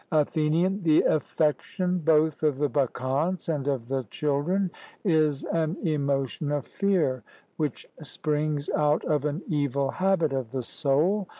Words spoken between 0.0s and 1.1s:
ATHENIAN: The